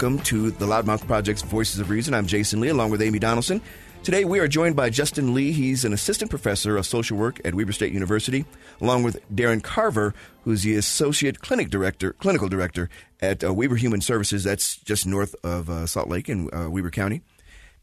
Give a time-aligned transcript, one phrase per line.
[0.00, 2.14] welcome to the Loudmouth Project's Voices of Reason.
[2.14, 3.60] I'm Jasen Lee, along with Amy Donaldson.
[4.02, 5.52] Today, we are joined by Justin Lee.
[5.52, 8.46] He's an assistant professor of social work at Weber State University,
[8.80, 12.88] along with Darin Carver, who's the associate clinic director, clinical director
[13.20, 14.42] at uh, Weber Human Services.
[14.42, 17.20] That's just north of uh, Salt Lake in uh, Weber County.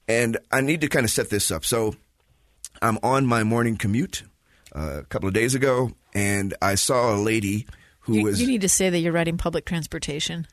[0.07, 1.63] And I need to kind of set this up.
[1.65, 1.93] So,
[2.81, 4.23] I'm on my morning commute
[4.75, 7.67] uh, a couple of days ago, and I saw a lady
[7.99, 8.41] who You, was.
[8.41, 10.47] you need to say that you're riding public transportation.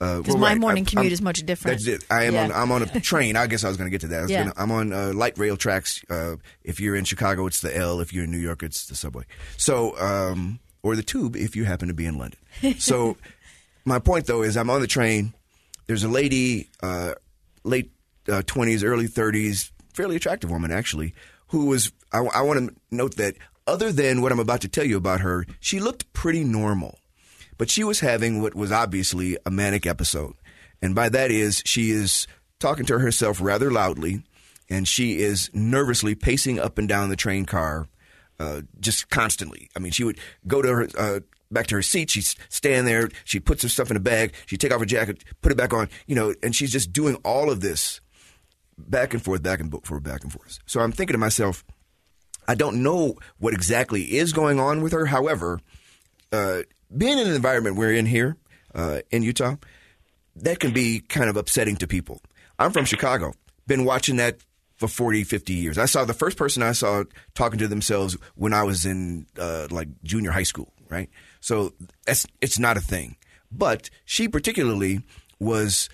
[0.00, 1.78] Uh, Because well, my right, morning commute I'm- is much different.
[1.78, 2.04] That's it.
[2.10, 2.44] I am Yeah.
[2.44, 2.52] on.
[2.52, 3.36] I'm on a train.
[3.36, 4.18] I guess I was going to get to that.
[4.18, 4.38] I was Yeah.
[4.44, 6.02] gonna, I'm on uh, light rail tracks.
[6.10, 8.00] Uh, if you're in Chicago, it's the L.
[8.00, 9.24] If you're in New York, it's the subway.
[9.56, 12.38] So, um, or the tube if you happen to be in London.
[12.78, 13.16] So,
[13.84, 15.32] my point though is I'm on the train.
[15.86, 17.14] There's a lady, uh,
[17.64, 17.92] late
[18.28, 21.14] uh, 20s, early 30s, fairly attractive woman actually,
[21.48, 21.90] who was.
[22.12, 23.34] I, I want to note that
[23.66, 26.98] other than what I'm about to tell you about her, she looked pretty normal
[27.58, 30.34] but she was having what was obviously a manic episode.
[30.82, 32.26] And by that is she is
[32.58, 34.22] talking to herself rather loudly
[34.68, 37.88] and she is nervously pacing up and down the train car
[38.38, 39.68] uh, just constantly.
[39.76, 43.08] I mean, she would go to her uh, back to her seat, she'd stand there,
[43.24, 45.72] she puts her stuff in a bag, she'd take off her jacket, put it back
[45.72, 48.00] on, you know, and she's just doing all of this
[48.76, 50.58] back and forth, back and forth, back and forth.
[50.66, 51.64] So I'm thinking to myself,
[52.48, 55.06] I don't know what exactly is going on with her.
[55.06, 55.60] However,
[56.32, 56.62] uh,
[56.94, 58.36] being in an environment we're in here
[58.74, 59.56] uh, in Utah,
[60.36, 62.20] that can be kind of upsetting to people.
[62.58, 63.32] I'm from Chicago.
[63.66, 64.38] Been watching that
[64.76, 65.78] for 40, 50 years.
[65.78, 67.04] I saw the first person I saw
[67.34, 71.08] talking to themselves when I was in uh, like junior high school, right?
[71.40, 71.72] So
[72.04, 73.16] that's it's not a thing.
[73.50, 75.00] But she particularly
[75.40, 75.88] was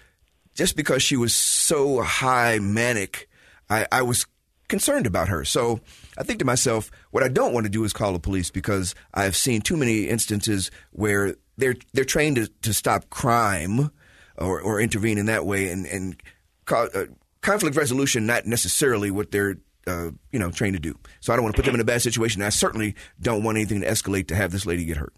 [0.54, 3.28] just because she was so high manic,
[3.70, 4.26] I, I was
[4.68, 5.44] concerned about her.
[5.44, 5.80] So
[6.18, 8.94] I think to myself, what I don't want to do is call the police because
[9.14, 13.90] I've seen too many instances where they're they're trained to, to stop crime
[14.36, 16.22] or, or intervene in that way, and and
[16.70, 17.04] uh,
[17.40, 19.56] conflict resolution not necessarily what they're
[19.86, 20.98] uh, you know trained to do.
[21.20, 22.42] So I don't want to put them in a bad situation.
[22.42, 25.14] I certainly don't want anything to escalate to have this lady get hurt.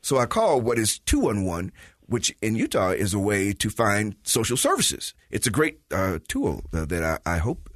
[0.00, 1.72] So I call what is 211,
[2.06, 5.14] which in Utah is a way to find social services.
[5.30, 7.70] It's a great uh, tool uh, that I, I hope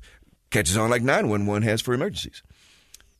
[0.50, 2.43] catches on like 911 has for emergencies.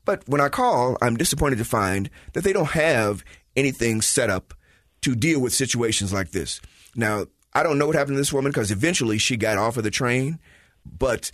[0.07, 3.23] But when I call, I'm disappointed to find that they don't have
[3.55, 4.55] anything set up
[5.03, 6.61] to deal with situations like this.
[6.95, 9.85] Now, I don't know what happened to this woman because eventually she got off of
[9.85, 10.39] the train,
[10.87, 11.31] but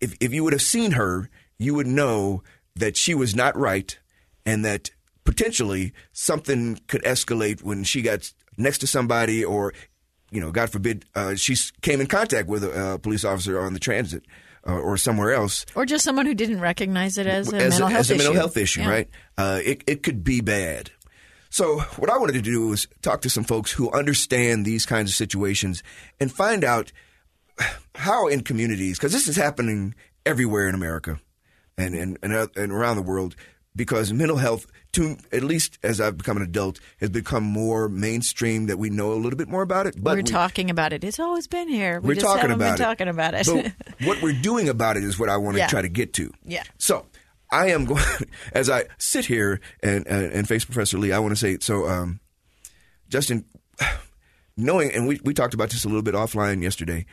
[0.00, 2.42] if, if you would have seen her, you would know
[2.74, 3.98] that she was not right
[4.44, 4.90] and that
[5.24, 9.72] potentially something could escalate when she got next to somebody or,
[10.30, 13.74] you know, God forbid, uh, she came in contact with a, uh police officer on
[13.74, 14.24] the transit
[14.68, 17.86] uh, or somewhere else Or just someone who didn't recognize it as a as mental
[17.86, 18.22] a, health as a issue.
[18.22, 18.90] mental health issue, Yeah.
[18.90, 19.08] right?
[19.36, 20.90] Uh, it, it could be bad.
[21.50, 25.10] So what I wanted to do was talk to some folks who understand these kinds
[25.10, 25.82] of situations
[26.20, 26.92] and find out
[27.94, 29.94] how in communities, because this is happening
[30.26, 31.18] everywhere in America
[31.76, 33.34] and, and, and, uh, and around the world,
[33.74, 38.66] because mental health, to at least as I've become an adult, has become more mainstream
[38.66, 39.94] that we know a little bit more about it.
[40.02, 41.04] But We're we- talking about it.
[41.04, 42.00] It's always been here.
[42.00, 42.76] We we're just talking about been it.
[42.78, 43.46] talking about it.
[43.46, 43.72] But
[44.06, 45.66] what we're doing about it is what I want to Yeah.
[45.68, 46.32] try to get to.
[46.44, 46.62] Yeah.
[46.78, 47.06] So
[47.50, 48.02] I am going
[48.52, 51.12] as I sit here and and, and face Professor Lee.
[51.12, 52.20] I want to say so, um,
[53.08, 53.44] Justin.
[54.60, 57.06] Knowing, and we, we talked about this a little bit offline yesterday.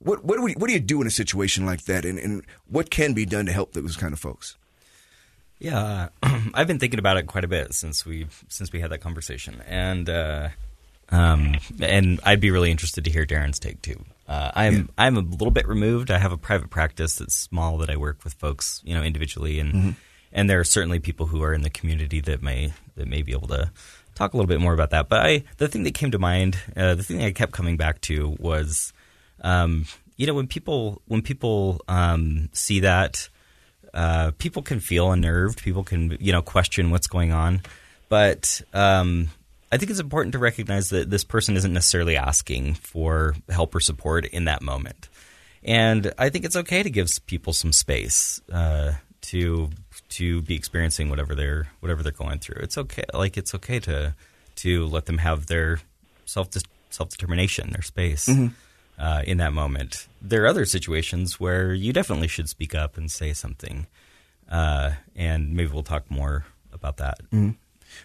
[0.00, 2.44] What what do we what do you do in a situation like that, and, and
[2.66, 4.56] what can be done to help those kind of folks?
[5.60, 6.08] Yeah,
[6.54, 9.62] I've been thinking about it quite a bit since we since we had that conversation,
[9.68, 10.48] and uh,
[11.10, 14.04] um, and I'd be really interested to hear Darin's take too.
[14.26, 16.10] Uh, I'm I'm a little bit removed.
[16.10, 19.60] I have a private practice that's small that I work with folks, you know, individually,
[19.60, 19.96] and
[20.32, 23.32] and there are certainly people who are in the community that may that may be
[23.32, 23.70] able to
[24.14, 25.08] talk a little bit more about that.
[25.08, 27.76] But I the thing that came to mind, uh, the thing that I kept coming
[27.76, 28.94] back to was,
[29.42, 29.84] um,
[30.16, 33.28] you know, when people when people um, see that
[33.94, 35.62] uh, people can feel unnerved.
[35.62, 37.60] People can, you know, question what's going on.
[38.08, 39.28] But um,
[39.72, 43.80] I think it's important to recognize that this person isn't necessarily asking for help or
[43.80, 45.08] support in that moment.
[45.62, 49.70] And I think it's okay to give people some space uh, to
[50.10, 52.62] to be experiencing whatever they're whatever they're going through.
[52.62, 54.14] It's okay, like it's okay to
[54.56, 55.80] to let them have their
[56.24, 56.48] self
[56.88, 58.28] self determination, their space
[59.00, 60.06] uh, in that moment.
[60.20, 63.86] There are other situations where you definitely should speak up and say something,
[64.48, 67.18] uh, and maybe we'll talk more about that.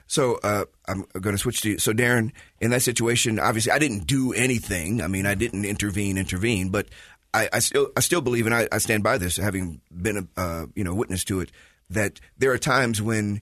[0.08, 1.78] So uh, I'm going to switch to you.
[1.78, 5.02] So Darin, in that situation, obviously I didn't do anything.
[5.02, 6.88] I mean, I didn't intervene, intervene, but
[7.34, 10.40] I, I still, I still believe, and I, I stand by this, having been a,
[10.40, 11.52] uh, you know, witness to it,
[11.90, 13.42] that there are times when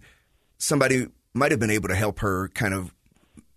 [0.58, 2.94] somebody might have been able to help her kind of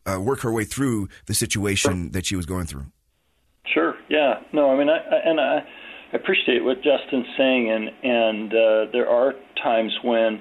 [0.07, 2.87] uh, work her way through the situation that she was going through.
[4.09, 4.35] Yeah.
[4.53, 5.59] No, I mean, I, I and I
[6.13, 10.41] appreciate what Justin's saying, and and uh, there are times when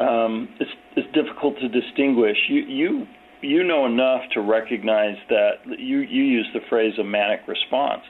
[0.00, 2.36] um, it's it's difficult to distinguish.
[2.48, 3.06] You you
[3.40, 8.02] you know enough to recognize that you you use the phrase a manic response,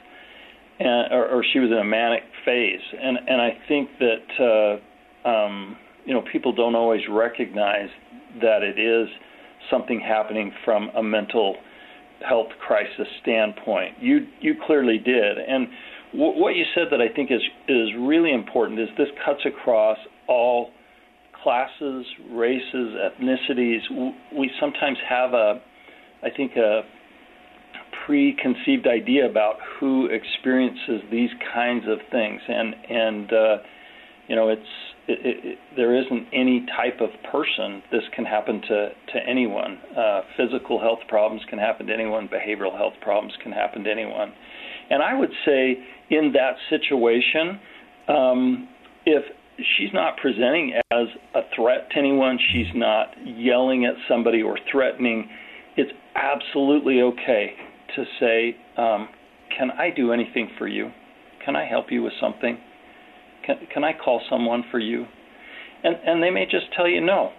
[0.78, 4.80] and or, or she was in a manic phase, and and I think that
[5.24, 7.88] uh, um, you know people don't always recognize
[8.40, 9.08] that it is
[9.70, 11.56] something happening from a mental
[12.26, 13.96] health crisis standpoint.
[14.00, 15.68] You you clearly did, and
[16.12, 19.98] w- what you said that I think is is really important is this cuts across
[20.28, 20.70] all
[21.42, 23.80] classes, races, ethnicities.
[24.36, 25.60] We sometimes have a,
[26.22, 26.82] I think a
[28.06, 33.56] preconceived idea about who experiences these kinds of things, and and uh,
[34.28, 34.62] you know it's
[35.20, 39.78] it, it, there isn't any type of person this can happen to to anyone.
[39.96, 42.28] Uh, physical health problems can happen to anyone.
[42.28, 44.32] Behavioral health problems can happen to anyone.
[44.90, 45.78] And I would say
[46.10, 47.60] in that situation,
[48.08, 48.68] um,
[49.06, 49.24] if
[49.76, 55.28] she's not presenting as a threat to anyone, she's not yelling at somebody or threatening,
[55.76, 57.54] it's absolutely okay
[57.96, 59.08] to say, um,
[59.56, 60.90] "Can I do anything for you?
[61.44, 62.58] Can I help you with something?"
[63.44, 65.06] Can, can I call someone for you?
[65.84, 67.32] And, and they may just tell you no.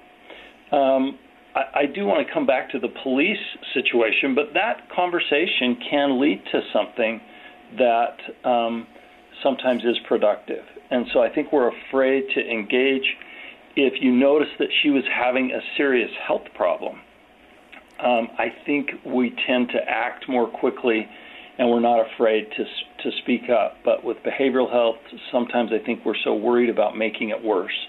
[0.72, 1.18] Um,
[1.56, 3.38] I, I do want to come back to the police
[3.74, 7.22] situation, but that conversation can lead to something
[7.78, 8.18] that
[8.48, 8.88] um,
[9.42, 10.64] sometimes is productive.
[10.92, 13.06] And so I think we're afraid to engage
[13.76, 17.00] if you notice that she was having a serious health problem.
[18.04, 21.08] Um, I think we tend to act more quickly
[21.58, 22.64] and we're not afraid to
[23.04, 23.78] to speak up.
[23.84, 24.98] But with behavioral health,
[25.32, 27.88] sometimes I think we're so worried about making it worse.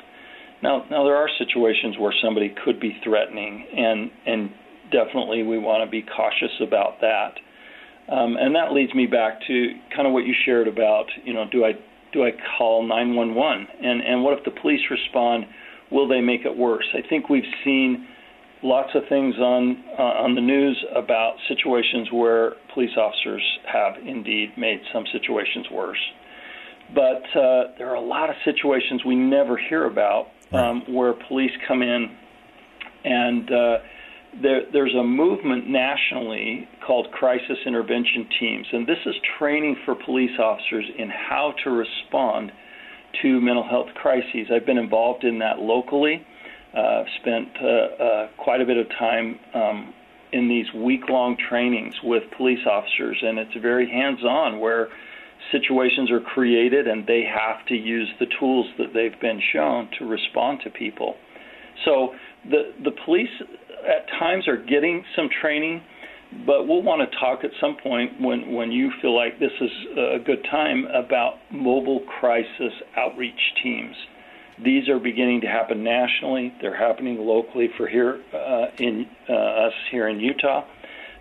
[0.62, 4.50] Now, now there are situations where somebody could be threatening, and and
[4.90, 7.34] definitely we want to be cautious about that.
[8.12, 11.44] Um, and that leads me back to kind of what you shared about, you know,
[11.50, 11.72] do I
[12.12, 13.66] do I call 911?
[13.82, 15.44] And and what if the police respond?
[15.90, 16.86] Will they make it worse?
[16.94, 18.06] I think we've seen
[18.64, 24.48] lots of things on uh, on the news about situations where police officers have indeed
[24.56, 26.00] made some situations worse.
[26.94, 31.52] But uh, there are a lot of situations we never hear about um, where police
[31.68, 32.16] come in
[33.04, 33.78] and uh,
[34.42, 40.36] there, there's a movement nationally called crisis intervention teams, and this is training for police
[40.38, 42.50] officers in how to respond
[43.22, 44.48] to mental health crises.
[44.52, 46.26] I've been involved in that locally
[46.76, 47.66] uh, spent uh,
[48.02, 49.94] uh, quite a bit of time um,
[50.32, 54.88] in these week-long trainings with police officers, and it's very hands-on where
[55.52, 60.06] situations are created and they have to use the tools that they've been shown to
[60.06, 61.14] respond to people.
[61.84, 62.14] So
[62.48, 63.28] the the police
[63.84, 65.82] at times are getting some training,
[66.46, 69.70] but we'll want to talk at some point when when you feel like this is
[69.96, 73.94] a good time about mobile crisis outreach teams.
[74.62, 76.54] These are beginning to happen nationally.
[76.60, 80.64] They're happening locally for here uh, in uh, us here in Utah.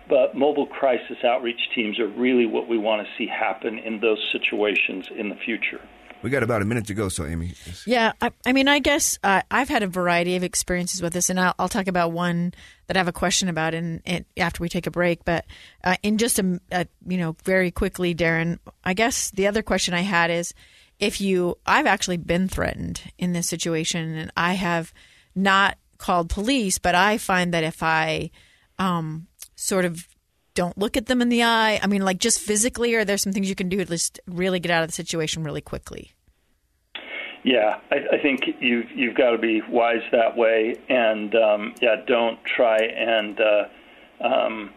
[0.08, 4.18] But mobile crisis outreach teams are really what we want to see happen in those
[4.32, 5.80] situations in the future.
[6.24, 7.52] We got about a minute to go, so Amy.
[7.86, 11.28] Yeah, I, I mean, I guess uh, I've had a variety of experiences with this,
[11.28, 12.54] and I'll, I'll, talk about one
[12.86, 15.26] that I have a question about in, in after we take a break.
[15.26, 15.44] But
[15.82, 19.92] uh, in just a, a, you know, very quickly, Darin, I guess the other question
[19.92, 20.54] I had is
[21.04, 24.92] if you I've actually been threatened in this situation and I have
[25.34, 28.30] not called police, but I find that if I
[28.78, 30.08] um, sort of
[30.54, 33.34] don't look at them in the eye, I mean, like just physically, are there some
[33.34, 36.12] things you can do to just really get out of the situation really quickly?
[37.42, 41.96] Yeah, I, I think you've you've got to be wise that way, and um, yeah,
[42.06, 44.70] don't try and uh, um,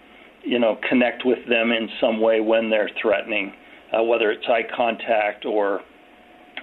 [0.44, 3.54] you know connect with them in some way when they're threatening,
[3.98, 5.82] uh, whether it's eye contact or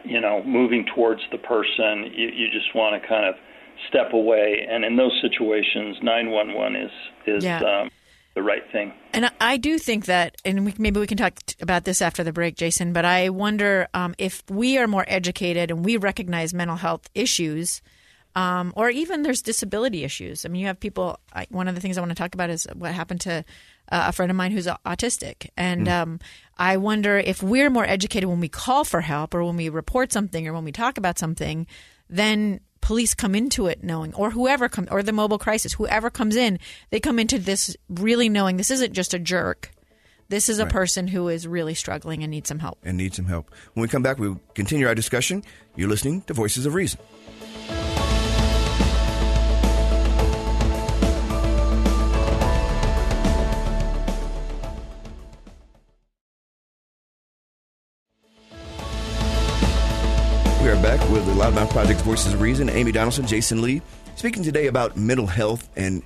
[0.04, 3.34] you know, moving towards the person, you, you just want to kind of
[3.88, 4.66] step away.
[4.68, 6.90] And in those situations, 911 is
[7.26, 7.60] is yeah.
[7.60, 7.90] um,
[8.34, 8.92] the right thing.
[9.12, 12.32] And I do think that, and we, maybe we can talk about this after the
[12.32, 12.92] break, Jasen.
[12.92, 17.80] But I wonder um, if we are more educated and we recognize mental health issues.
[18.36, 20.44] Um, or even there's disability issues.
[20.44, 21.20] I mean, you have people.
[21.32, 23.44] I, one of the things I want to talk about is what happened to
[23.92, 25.92] uh, a friend of mine who's autistic, and mm.
[25.92, 26.20] um,
[26.58, 30.12] I wonder if we're more educated when we call for help, or when we report
[30.12, 31.66] something, or when we talk about something,
[32.10, 36.34] then police come into it knowing, or whoever comes, or the mobile crisis, whoever comes
[36.34, 36.58] in,
[36.90, 39.70] they come into this really knowing this isn't just a jerk.
[40.28, 40.72] This is a right.
[40.72, 42.78] person who is really struggling and needs some help.
[42.82, 43.50] And needs some help.
[43.74, 45.44] When we come back, we'll continue our discussion.
[45.76, 46.98] You're listening to Voices of Reason.
[61.54, 62.68] The Project's Voices of Reason.
[62.68, 63.80] Amy Donaldson, Jasen Lee,
[64.16, 66.02] speaking today about mental health and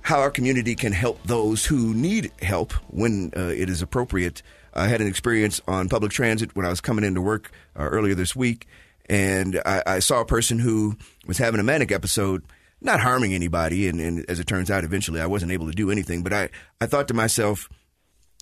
[0.00, 4.42] how our community can help those who need help when uh, it is appropriate.
[4.72, 8.14] I had an experience on public transit when I was coming into work uh, earlier
[8.14, 8.68] this week,
[9.06, 12.44] and I, I, saw a person who was having a manic episode,
[12.80, 13.88] not harming anybody.
[13.88, 16.22] And, and as it turns out, eventually I wasn't able to do anything.
[16.22, 16.48] But I,
[16.80, 17.68] I thought to myself,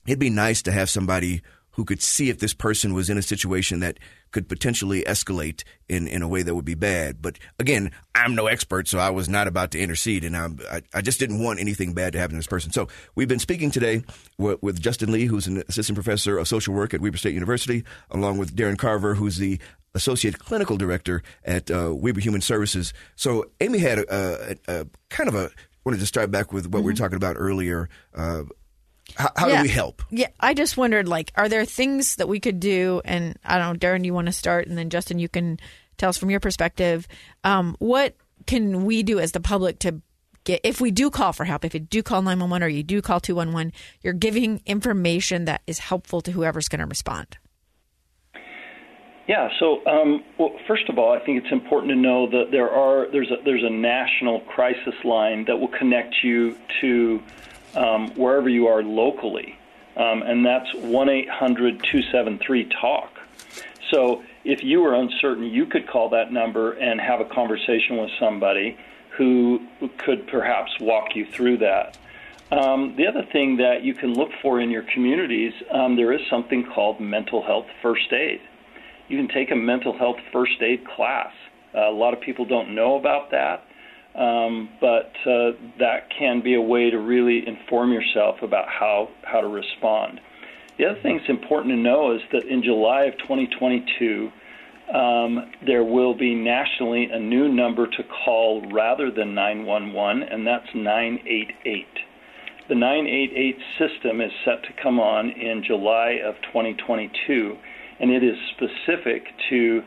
[0.06, 1.40] it'd be nice to have somebody
[1.72, 3.98] who could see if this person was in a situation that
[4.32, 7.20] could potentially escalate in, in a way that would be bad.
[7.20, 10.82] But again, I'm no expert, so I was not about to intercede, and I'm, I,
[10.94, 12.72] I just didn't want anything bad to happen to this person.
[12.72, 14.02] So we've been speaking today
[14.38, 17.84] with, with Justin Lee, who's an assistant professor of social work at Weber State University,
[18.10, 19.58] along with Darin Carver, who's the
[19.94, 22.92] associate clinical director at uh, Weber Human Services.
[23.16, 25.50] So Amy had a, a, a kind of a
[25.84, 26.78] wanted to start back with what mm-hmm.
[26.78, 27.02] we were mm-hmm.
[27.02, 28.42] talking about earlier uh,
[29.16, 29.56] how, how yeah.
[29.58, 30.02] do we help?
[30.10, 33.00] Yeah, I just wondered, like, are there things that we could do?
[33.04, 35.58] And I don't know, Darin, you want to start, and then Justin, you can
[35.98, 37.06] tell us from your perspective.
[37.44, 40.00] Um, what can we do as the public to
[40.44, 41.64] get if we do call for help?
[41.64, 44.14] If you do call nine one one or you do call two one one, you're
[44.14, 47.36] giving information that is helpful to whoever's going to respond.
[49.28, 49.48] Yeah.
[49.60, 53.08] So, um, well, first of all, I think it's important to know that there are
[53.12, 57.22] there's a there's a national crisis line that will connect you to
[57.74, 59.58] um, wherever you are locally,
[59.96, 63.10] um, and that's 1 800 273 TALK.
[63.90, 68.10] So if you were uncertain, you could call that number and have a conversation with
[68.18, 68.78] somebody
[69.16, 69.66] who
[69.98, 71.98] could perhaps walk you through that.
[72.50, 76.20] Um, the other thing that you can look for in your communities, um, there is
[76.28, 78.40] something called mental health first aid.
[79.08, 81.32] You can take a mental health first aid class.
[81.74, 83.64] Uh, a lot of people don't know about that.
[84.14, 89.40] Um, but uh, that can be a way to really inform yourself about how, how
[89.40, 90.20] to respond.
[90.78, 94.30] The other thing that's important to know is that in July of 2022,
[94.92, 100.66] um, there will be nationally a new number to call rather than 911, and that's
[100.74, 101.86] 988.
[102.68, 107.56] The 988 system is set to come on in July of 2022,
[108.00, 109.82] and it is specific to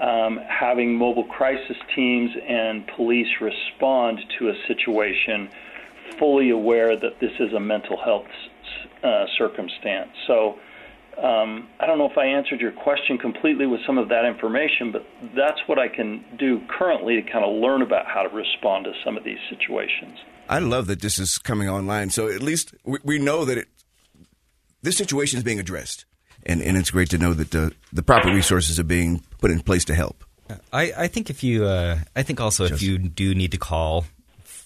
[0.00, 5.50] um, having mobile crisis teams and police respond to a situation
[6.18, 8.26] fully aware that this is a mental health
[9.02, 10.10] uh, circumstance.
[10.26, 10.58] So
[11.22, 14.90] um, I don't know if I answered your question completely with some of that information,
[14.90, 15.04] but
[15.36, 18.92] that's what I can do currently to kind of learn about how to respond to
[19.04, 20.18] some of these situations.
[20.48, 22.10] I love that this is coming online.
[22.10, 23.68] So at least we, we know that it,
[24.82, 26.06] this situation is being addressed
[26.46, 29.60] and, and it's great to know that the, the proper resources are being put in
[29.60, 30.24] place to help.
[30.72, 33.58] I, I think if you, uh, I think also Just, if you do need to
[33.58, 34.06] call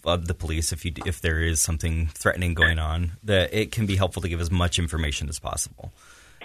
[0.06, 3.86] uh, the police if you if there is something threatening going on, that it can
[3.86, 5.92] be helpful to give as much information as possible.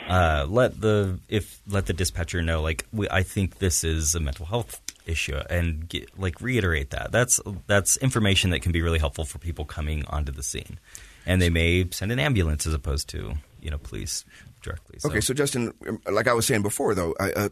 [0.08, 4.20] Uh, let the if let the dispatcher know like we, I think this is a
[4.20, 7.12] mental health issue and get, like reiterate that.
[7.12, 10.80] That's that's information that can be really helpful for people coming onto the scene,
[11.26, 14.26] and they may send an ambulance as opposed to you know police
[14.62, 15.00] directly.
[15.00, 15.10] So.
[15.10, 15.74] Okay, so Justin,
[16.10, 17.50] like I was saying before, though, I, uh,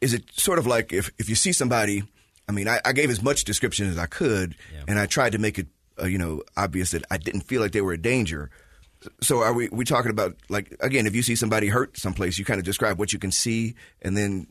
[0.00, 2.02] is it sort of like if if you see somebody?
[2.48, 4.84] I mean, I, I gave as much description as I could, yeah.
[4.86, 5.66] and I tried to make it,
[6.00, 8.50] uh, you know, obvious that I didn't feel like they were a danger.
[9.20, 12.44] So are we we talking about like again, if you see somebody hurt someplace, you
[12.44, 14.46] kind of describe what you can see, and then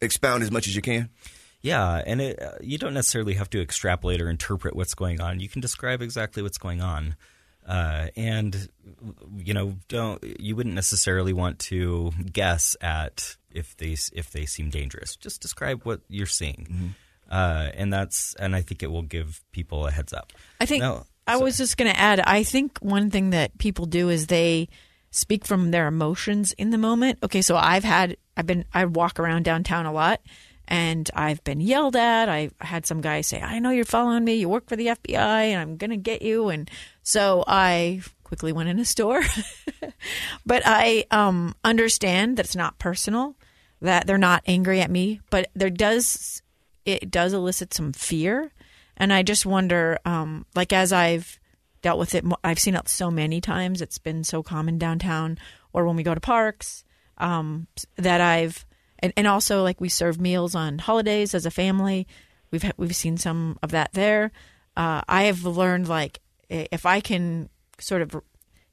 [0.00, 1.10] expound as much as you can.
[1.62, 5.40] Yeah, and it, uh, you don't necessarily have to extrapolate or interpret what's going on.
[5.40, 7.16] You can describe exactly what's going on.
[7.70, 8.68] Uh, and
[9.36, 14.70] you know, don't you wouldn't necessarily want to guess at if they if they seem
[14.70, 15.14] dangerous.
[15.14, 16.86] Just describe what you're seeing, mm-hmm.
[17.30, 20.32] uh, and that's and I think it will give people a heads up.
[20.60, 22.18] I think now, I was just going to add.
[22.18, 24.68] I think one thing that people do is they
[25.12, 27.20] speak from their emotions in the moment.
[27.22, 30.20] Okay, so I've had I've been I walk around downtown a lot
[30.70, 32.28] and I've been yelled at.
[32.28, 34.36] I had some guy say, "I know you're following me.
[34.36, 36.70] You work for the FBI, and I'm going to get you." And
[37.02, 39.22] so I quickly went in a store.
[40.46, 43.36] but I um, understand that it's not personal,
[43.80, 46.40] that they're not angry at me, but there does
[46.84, 48.52] it does elicit some fear,
[48.96, 51.40] and I just wonder, um, like as I've
[51.82, 53.82] dealt with it, I've seen it so many times.
[53.82, 55.36] It's been so common downtown,
[55.72, 56.84] or when we go to parks,
[57.18, 58.64] um, that I've
[59.00, 62.06] and, and also like we serve meals on holidays as a family.
[62.50, 64.32] We've we've seen some of that there.
[64.76, 68.20] Uh, I have learned like if I can sort of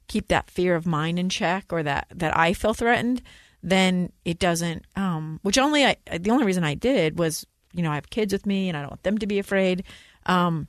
[0.08, 3.22] keep that fear of mine in check or that that I feel threatened,
[3.62, 4.84] then it doesn't.
[4.96, 8.32] Um, which only I the only reason I did was you know I have kids
[8.32, 9.84] with me and I don't want them to be afraid.
[10.26, 10.68] Um,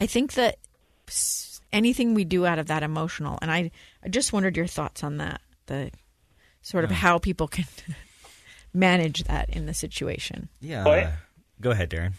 [0.00, 0.58] I think that
[1.72, 3.70] anything we do out of that emotional, and I
[4.02, 5.40] I just wondered your thoughts on that.
[5.66, 5.90] The
[6.62, 7.66] sort of how people can
[8.74, 10.48] manage that in the situation.
[10.60, 10.84] Yeah.
[10.84, 11.12] Well,
[11.60, 12.14] Go ahead, Darin.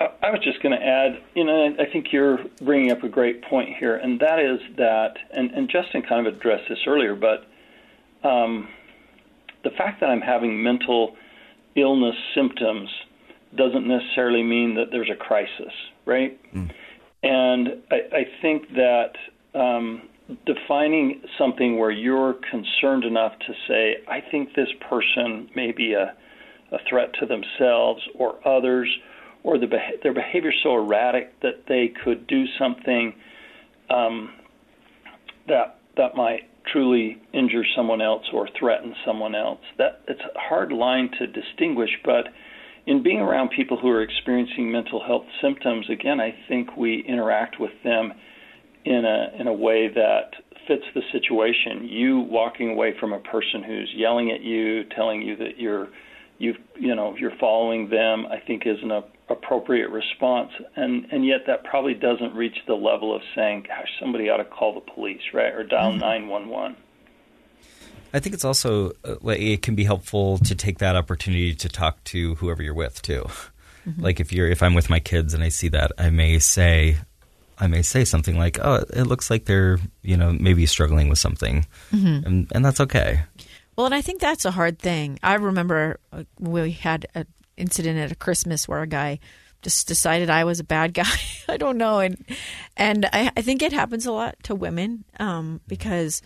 [0.00, 3.08] I I was just going to add, you know, I think you're bringing up a
[3.08, 7.14] great point here, and that is that, and, and Justin kind of addressed this earlier,
[7.16, 7.44] but
[8.26, 8.68] um,
[9.64, 11.16] the fact that I'm having mental
[11.74, 12.88] illness symptoms
[13.56, 15.72] doesn't necessarily mean that there's a crisis,
[16.06, 16.40] right?
[17.22, 19.12] And I, I think that
[19.54, 20.08] um,
[20.46, 26.14] defining something where you're concerned enough to say, I think this person may be a,
[26.72, 28.88] a threat to themselves or others,
[29.42, 29.66] or the,
[30.02, 33.14] their behavior is so erratic that they could do something
[33.90, 34.34] um,
[35.48, 39.60] that that might truly injure someone else or threaten someone else.
[39.78, 42.28] That it's a hard line to distinguish, but
[42.86, 47.60] in being around people who are experiencing mental health symptoms, again, I think we interact
[47.60, 48.12] with them
[48.84, 50.32] in a in a way that
[50.66, 51.88] fits the situation.
[51.88, 55.88] You walking away from a person who's yelling at you, telling you that you're
[56.38, 61.26] you've you know you're following them, I think is an a, appropriate response, and and
[61.26, 64.92] yet that probably doesn't reach the level of saying, "Gosh, somebody ought to call the
[64.92, 66.76] police, right, or dial nine one one."
[68.14, 71.68] I think it's also uh, like it can be helpful to take that opportunity to
[71.68, 73.26] talk to whoever you're with too.
[73.98, 76.98] Like if you're if I'm with my kids and I see that, I may say
[77.62, 81.20] I may say something like, "Oh, it looks like they're you know maybe struggling with
[81.20, 83.22] something," and and that's okay.
[83.76, 85.20] Well, and I think that's a hard thing.
[85.22, 87.26] I remember uh, we had an
[87.56, 89.20] incident at a Christmas where a guy
[89.62, 91.14] just decided I was a bad guy.
[91.48, 92.18] I don't know, and
[92.76, 96.20] and I, I think it happens a lot to women um, because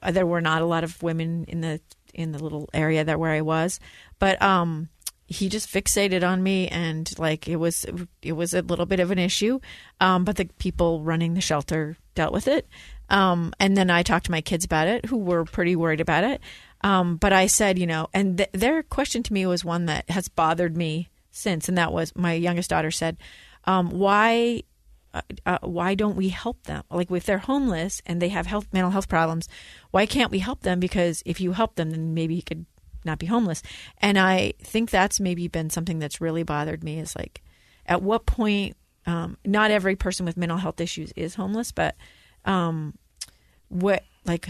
[0.00, 1.80] there were not a lot of women in the
[2.14, 3.80] in the little area that where I was,
[4.20, 4.90] but um,
[5.28, 7.84] he just fixated on me, and like it was
[8.22, 9.60] it was a little bit of an issue,
[10.00, 12.66] um, but the people running the shelter dealt with it.
[13.10, 16.24] Um, and then I talked to my kids about it, who were pretty worried about
[16.24, 16.40] it.
[16.80, 20.08] Um, but I said, you know, and th- their question to me was one that
[20.10, 23.18] has bothered me since, and that was my youngest daughter said,
[23.64, 24.62] um, "Why,
[25.12, 26.84] uh, uh, why don't we help them?
[26.90, 29.46] Like if they're homeless and they have health mental health problems,
[29.90, 30.80] why can't we help them?
[30.80, 32.64] Because if you help them, then maybe he could
[33.08, 33.62] not be homeless."
[33.98, 37.42] And I think that's maybe been something that's really bothered me is like,
[37.86, 38.76] at what point?
[39.06, 41.96] Um, not every person with mental health issues is homeless, but
[42.44, 42.94] um,
[43.68, 44.48] what like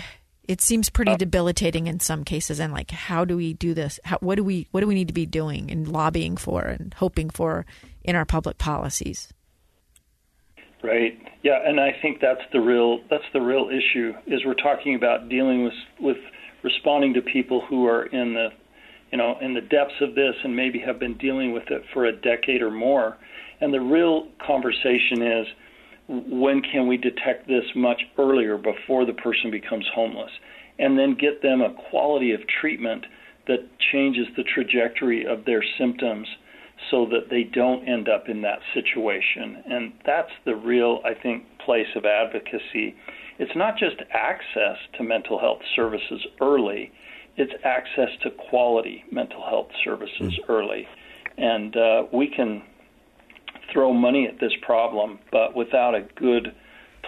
[0.49, 4.17] it seems pretty debilitating in some cases and like how do we do this how,
[4.19, 7.29] what do we what do we need to be doing and lobbying for and hoping
[7.29, 7.67] for
[8.03, 9.29] in our public policies
[10.83, 11.19] Right.
[11.43, 15.29] Yeah, and I think that's the real that's the real issue is we're talking about
[15.29, 16.17] dealing with with
[16.69, 18.49] responding to people who are in the
[19.11, 22.07] you know in the depths of this and maybe have been dealing with it for
[22.07, 23.17] a decade or more.
[23.61, 25.47] And the real conversation is
[26.09, 30.31] when can we detect this much earlier before the person becomes homeless
[30.79, 33.05] and then get them a quality of treatment
[33.47, 33.61] that
[33.93, 36.29] changes the trajectory of their symptoms
[36.91, 39.63] so that they don't end up in that situation.
[39.69, 42.95] And that's the real, I think, place of advocacy.
[43.39, 46.93] It's not just access to mental health services early,
[47.37, 50.89] it's access to quality mental health services early.
[51.37, 52.63] And uh, we can
[53.73, 56.53] throw money at this problem, but without a good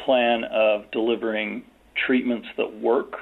[0.05, 1.64] plan of delivering
[2.07, 3.14] treatments that work,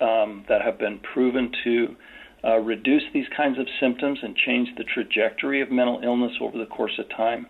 [0.00, 1.96] um, that have been proven to
[2.44, 6.66] uh, reduce these kinds of symptoms and change the trajectory of mental illness over the
[6.66, 7.46] course of time,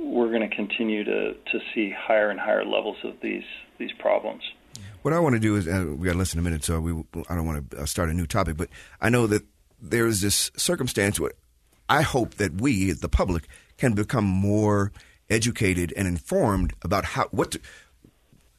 [0.00, 3.44] we're going to continue to, to see higher and higher levels of these
[3.78, 4.42] these problems.
[5.02, 6.92] What I want to do is, uh, we got less than a minute, so we,
[7.28, 8.68] I don't want to uh, start a new topic, but
[9.00, 9.42] I know that
[9.80, 11.32] there is this circumstance where
[11.88, 14.92] I hope that we, the public, can become more
[15.30, 17.60] educated and informed about how what to,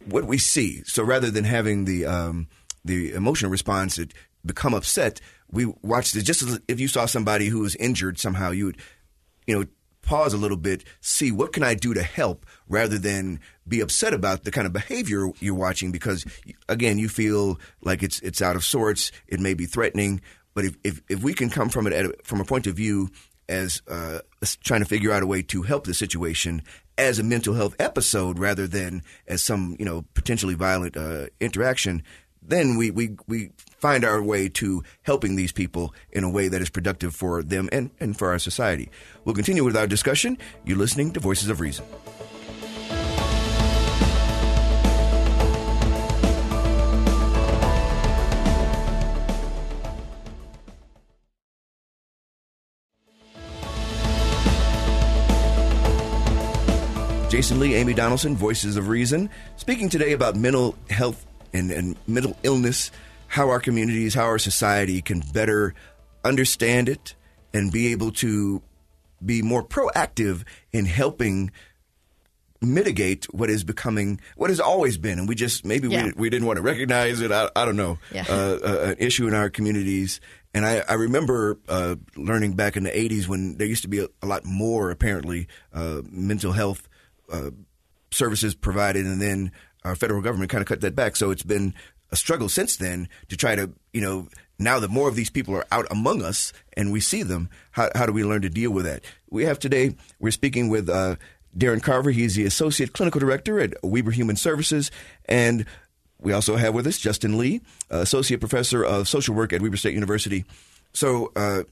[0.05, 0.81] what we see.
[0.85, 2.47] So rather than having the um,
[2.85, 4.13] the emotional response that
[4.45, 5.19] become upset,
[5.51, 6.23] we watch this.
[6.23, 8.77] Just as if you saw somebody who was injured somehow, you would,
[9.45, 9.65] you know,
[10.09, 14.11] pause a little bit, see what can I do to help, rather than be upset
[14.11, 16.25] about the kind of behavior you're watching because,
[16.67, 19.11] again, you feel like it's it's out of sorts.
[19.27, 20.21] It may be threatening,
[20.55, 23.11] but if if, if we can come from it a, from a point of view
[23.47, 24.19] as uh,
[24.63, 26.63] trying to figure out a way to help the situation
[26.97, 32.01] as a mental health episode rather than as some you know potentially violent uh, interaction,
[32.41, 36.61] then we, we we find our way to helping these people in a way that
[36.61, 38.89] is productive for them and, and for our society.
[39.25, 40.37] We'll continue with our discussion.
[40.65, 41.85] You're listening to Voices of Reason.
[57.29, 62.35] Jasen Lee, Amy Donaldson, Voices of Reason, speaking today about mental health and, and mental
[62.43, 62.91] illness,
[63.29, 65.73] how our communities, how our society can better
[66.25, 67.15] understand it
[67.53, 68.61] and be able to
[69.25, 71.51] be more proactive in helping
[72.61, 75.17] mitigate what is becoming what has always been.
[75.19, 76.05] And we just maybe Yeah.
[76.07, 77.31] we, we didn't want to recognize it.
[77.31, 77.97] I, I don't know.
[78.11, 78.25] Yeah.
[78.27, 80.19] uh, uh, an issue in our communities.
[80.53, 83.99] And i, I remember uh, learning back in the 80s when there used to be
[83.99, 86.89] a, a lot more apparently uh, mental health
[87.31, 87.51] uh,
[88.11, 89.05] services provided.
[89.05, 89.51] And then
[89.85, 91.15] our federal government kind of cut that back.
[91.15, 91.73] So it's been
[92.11, 95.55] a struggle since then to try to you know now that more of these people
[95.55, 98.71] are out among us and we see them how, how do we learn to deal
[98.71, 101.15] with that we have today we're speaking with uh,
[101.57, 104.91] Darin Carver, he's the Associate Clinical Director at Weber Human Services.
[105.25, 105.65] And
[106.19, 109.93] we also have with us Justin Lee, Associate Professor of Social Work at Weber State
[109.93, 110.45] University.
[110.93, 111.63] So, uh,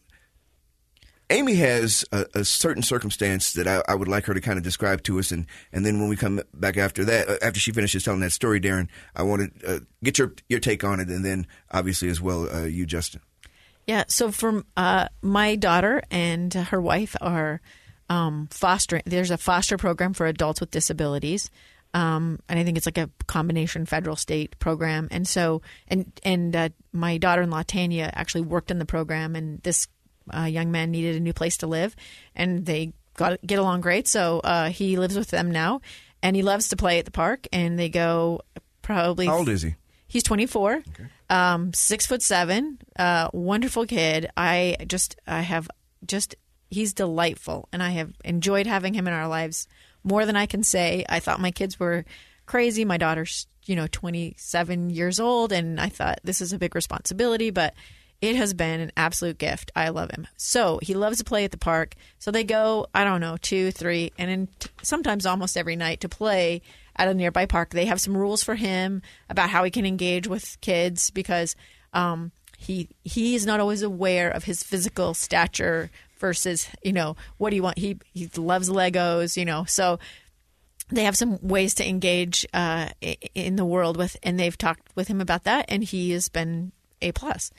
[1.30, 4.64] Amy has a, a certain circumstance that I, I would like her to kind of
[4.64, 7.72] describe to us, and, and then when we come back after that, uh, after she
[7.72, 11.10] finishes telling that story, Darin, I want to uh, get your your take on it,
[11.10, 13.22] and then obviously as well uh, you, Justin.
[13.86, 14.06] Yeah.
[14.08, 17.62] So from uh, my daughter and her wife are
[18.10, 19.04] um, fostering.
[19.06, 21.50] There's a foster program for adults with disabilities,
[21.94, 25.08] um, and I think it's like a combination federal state program.
[25.12, 29.88] And so, and and uh, my daughter-in-law Tanya actually worked in the program, and this
[30.36, 31.96] uh, young man needed a new place to live,
[32.36, 34.08] and they got get along great.
[34.08, 35.82] So uh, he lives with them now,
[36.24, 37.48] and he loves to play at the park.
[37.52, 38.42] And they go
[38.82, 39.76] probably How old is he?
[40.10, 40.84] He's 24,
[41.30, 44.30] um, six foot seven, uh, wonderful kid.
[44.38, 45.70] I just, I have
[46.06, 46.36] just,
[46.70, 49.68] he's delightful, and I have enjoyed having him in our lives
[50.06, 51.04] more than I can say.
[51.10, 52.06] I thought my kids were
[52.46, 52.86] crazy.
[52.86, 57.50] My daughter's, you know, 27 years old, and I thought this is a big responsibility,
[57.50, 57.74] but
[58.22, 59.72] it has been an absolute gift.
[59.76, 60.28] I love him.
[60.38, 61.94] So he loves to play at the park.
[62.18, 66.02] So they go, I don't know, two, three, and in t- sometimes almost every night
[66.02, 66.62] to play
[66.96, 67.70] at a nearby park.
[67.70, 71.56] They have some rules for him about how he can engage with kids because
[71.94, 77.52] um, he he is not always aware of his physical stature versus you know what
[77.52, 77.78] do you want.
[77.78, 80.00] He he loves Legos, you know, so
[80.90, 82.90] they have some ways to engage uh,
[83.36, 86.72] in the world with, and they've talked with him about that, and he has been
[87.02, 87.52] a plus.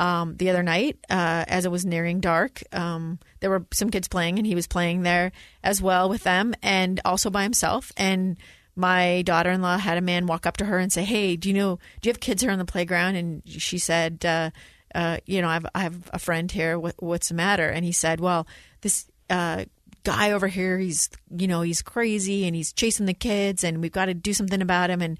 [0.00, 4.08] Um, the other night, uh, as it was nearing dark, um, there were some kids
[4.08, 5.30] playing, and he was playing there
[5.62, 7.92] as well with them, and also by himself.
[7.98, 8.38] And
[8.74, 11.78] my daughter-in-law had a man walk up to her and say, "Hey, do you know?
[12.00, 14.50] Do you have kids here on the playground?" And she said, uh,
[14.94, 16.78] uh, "You know, I have, I have a friend here.
[16.78, 18.46] What, what's the matter?" And he said, "Well,
[18.80, 19.66] this." Uh,
[20.02, 23.92] guy over here he's you know he's crazy and he's chasing the kids and we've
[23.92, 25.18] got to do something about him and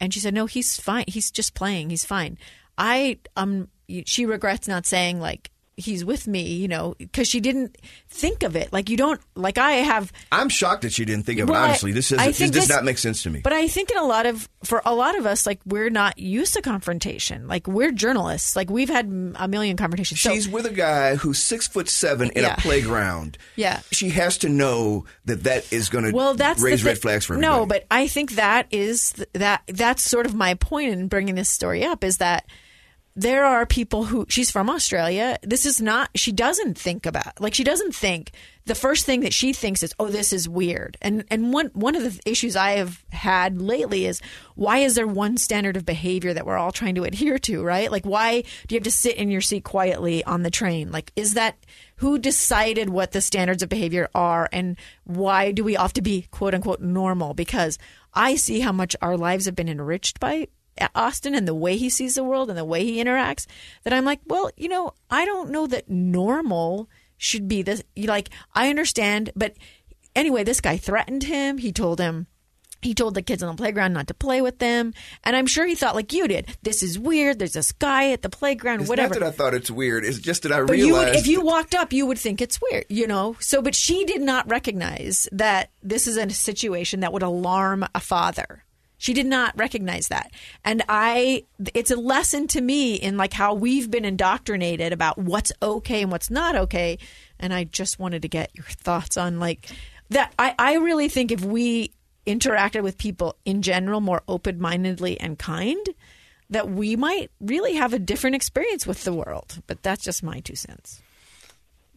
[0.00, 2.36] and she said no he's fine he's just playing he's fine
[2.78, 3.68] i um
[4.04, 7.76] she regrets not saying like he's with me you know because she didn't
[8.08, 11.38] think of it like you don't like i have I'm shocked that she didn't think
[11.38, 11.54] of it.
[11.54, 13.40] Honestly, this is this think does this- not make sense to me.
[13.40, 16.18] but I think in a lot of for a lot of us, like we're not
[16.18, 17.46] used to confrontation.
[17.46, 18.56] Like we're journalists.
[18.56, 20.20] Like we've had a million confrontations.
[20.20, 22.54] So- She's with a guy who's six foot seven in Yeah.
[22.54, 23.36] a playground.
[23.54, 23.80] Yeah.
[23.92, 27.24] she has to know that that is going to well, that's raise the red flags
[27.26, 27.54] for everybody.
[27.60, 31.34] No, but I think that is th- that that's sort of my point in bringing
[31.34, 32.46] this story up is that
[33.18, 35.38] there are people who she's from Australia.
[35.42, 38.32] This is not she doesn't think about like she doesn't think
[38.66, 40.98] the first thing that she thinks is oh this is weird.
[41.00, 44.20] And and one one of the issues I have had lately is
[44.54, 47.90] why is there one standard of behavior that we're all trying to adhere to, right?
[47.90, 50.92] Like why do you have to sit in your seat quietly on the train?
[50.92, 51.56] Like is that
[51.96, 56.28] who decided what the standards of behavior are and why do we have to be
[56.30, 57.32] quote unquote normal?
[57.32, 57.78] Because
[58.12, 60.48] I see how much our lives have been enriched by
[60.94, 63.46] Austin and the way he sees the world and the way he interacts
[63.84, 67.82] that I'm like, well, you know, I don't know that normal should be this.
[67.96, 69.54] Like, I understand, but
[70.14, 71.58] anyway, this guy threatened him.
[71.58, 72.26] He told him.
[72.82, 74.92] He told the kids on the playground not to play with them,
[75.24, 76.56] and I'm sure he thought like you did.
[76.62, 77.38] This is weird.
[77.38, 78.82] There's this guy at the playground.
[78.82, 79.14] it's whatever.
[79.14, 80.04] not that I thought it's weird.
[80.04, 82.40] It's just that I But you realized would, if you walked up, you would think
[82.40, 83.34] it's weird, you know.
[83.40, 87.98] So, but she did not recognize that this is a situation that would alarm a
[87.98, 88.62] father.
[88.98, 90.32] She did not recognize that,
[90.64, 91.44] and I.
[91.74, 96.10] It's a lesson to me in like how we've been indoctrinated about what's okay and
[96.10, 96.98] what's not okay.
[97.38, 99.68] And I just wanted to get your thoughts on like
[100.10, 100.32] that.
[100.38, 101.92] I, I really think if we
[102.26, 105.86] interacted with people in general more open mindedly and kind,
[106.50, 109.62] that we might really have a different experience with the world.
[109.66, 111.02] But that's just my two cents.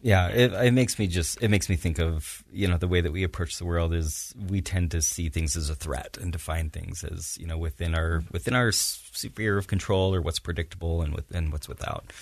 [0.02, 3.00] Yeah, it, it makes me just it makes me think of you know the way
[3.00, 6.32] that we approach the world is we tend to see things as a threat and
[6.32, 11.02] define things as you know within our within our sphere of control or what's predictable
[11.02, 12.12] and with and what's without.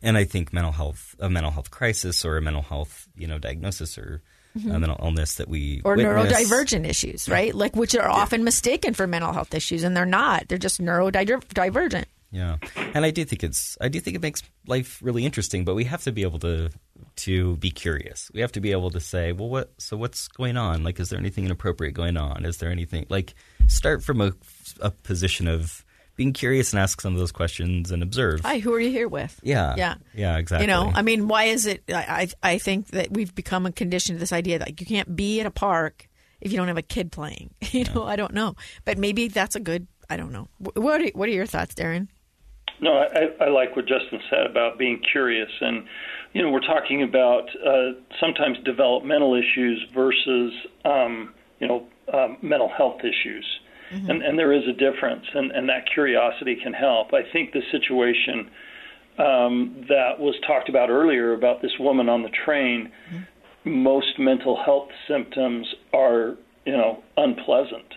[0.00, 3.38] And I think mental health a mental health crisis or a mental health you know
[3.38, 4.22] diagnosis or
[4.54, 4.70] a mm-hmm.
[4.70, 7.52] mental illness that we Or witness- neurodivergent issues, right?
[7.52, 10.46] Like which are often mistaken for mental health issues, and they're not.
[10.46, 12.04] They're just neurodivergent.
[12.34, 12.56] Yeah,
[12.94, 15.84] and I do think it's I do think it makes life really interesting, but we
[15.84, 16.70] have to be able to
[17.16, 18.30] to be curious.
[18.34, 20.82] We have to be able to say, well, what so what's going on?
[20.82, 22.44] Like, is there anything inappropriate going on?
[22.44, 23.34] Is there anything like
[23.68, 24.32] start from a,
[24.80, 25.84] a position of
[26.16, 28.40] being curious and ask some of those questions and observe.
[28.40, 29.38] Hi, who are you here with?
[29.42, 30.64] Yeah, yeah, yeah, exactly.
[30.64, 31.82] You know, I mean, why is it?
[31.88, 35.40] I I think that we've become a condition to this idea that you can't be
[35.40, 36.08] at a park
[36.40, 37.54] if you don't have a kid playing.
[37.72, 39.88] You know, I don't know, but maybe that's a good.
[40.08, 40.48] I don't know.
[40.58, 42.08] What are, what are your thoughts, Darin?
[42.84, 45.86] No, I, I like what Justin said about being curious, and
[46.34, 50.52] you know, we're talking about uh, sometimes developmental issues versus
[50.84, 53.46] um, you know um, mental health issues,
[53.90, 54.10] mm-hmm.
[54.10, 57.14] and, and there is a difference, and, and that curiosity can help.
[57.14, 58.50] I think the situation
[59.16, 63.82] um, that was talked about earlier about this woman on the train, mm-hmm.
[63.82, 67.94] most mental health symptoms are you know unpleasant,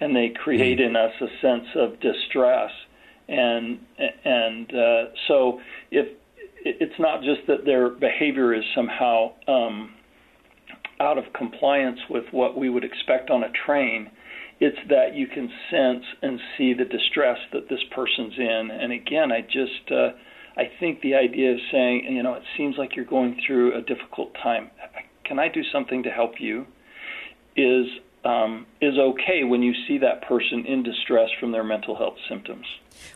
[0.00, 0.96] and they create mm-hmm.
[0.96, 2.70] in us a sense of distress
[3.30, 3.78] and
[4.24, 6.08] and uh, so if
[6.64, 9.94] it's not just that their behavior is somehow um,
[11.00, 14.10] out of compliance with what we would expect on a train.
[14.60, 18.68] It's that you can sense and see the distress that this person's in.
[18.70, 20.10] And again, I just uh,
[20.56, 23.80] I think the idea of saying, you know, it seems like you're going through a
[23.80, 24.70] difficult time.
[25.24, 26.66] Can I do something to help you?
[27.56, 27.86] Is
[28.24, 32.66] um, is okay when you see that person in distress from their mental health symptoms.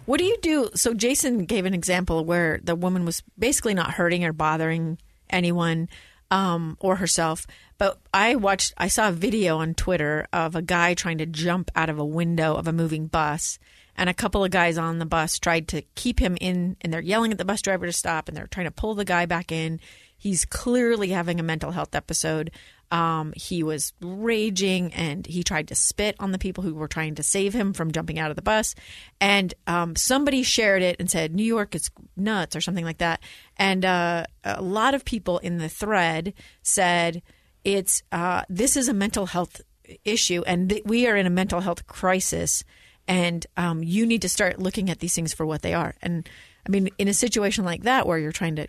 [0.07, 0.71] What do you do?
[0.75, 5.89] So Jasen gave an example where the woman was basically not hurting or bothering anyone
[6.31, 7.47] um, or herself.
[7.77, 11.71] But I watched, I saw a video on Twitter of a guy trying to jump
[11.77, 13.59] out of a window of a moving bus.
[13.97, 17.01] And a couple of guys on the bus tried to keep him in, and they're
[17.01, 19.53] yelling at the bus driver to stop, and they're trying to pull the guy back
[19.53, 19.79] in.
[20.17, 22.51] He's clearly having a mental health episode.
[22.91, 27.15] Um, he was raging and he tried to spit on the people who were trying
[27.17, 28.75] to save him from jumping out of the bus.
[29.21, 33.21] And um, somebody shared it and said, New York is nuts or something like that.
[33.57, 37.23] And uh, a lot of people in the thread said,
[37.65, 39.63] it's uh, this is a mental health
[40.05, 42.65] issue and th- we are in a mental health crisis
[43.07, 45.95] and um, you need to start looking at these things for what they are.
[46.01, 46.29] And
[46.67, 48.67] I mean, in a situation like that where you're trying to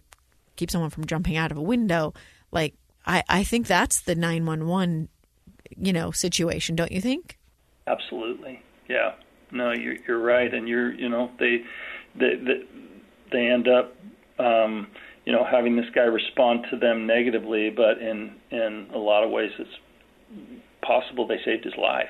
[0.55, 2.13] keep someone from jumping out of a window,
[2.51, 2.75] like
[3.05, 5.09] I, I think that's the 911,
[5.77, 7.37] you know, situation, don't you think?
[7.87, 8.61] Absolutely.
[8.89, 9.13] Yeah.
[9.51, 10.53] No, you're, you're right.
[10.53, 11.63] And you're, you know, they,
[12.15, 12.63] they, they,
[13.31, 13.95] they end up,
[14.39, 14.87] um,
[15.25, 19.31] you know, having this guy respond to them negatively, but in, in a lot of
[19.31, 19.69] ways it's
[20.81, 22.09] possible they saved his life.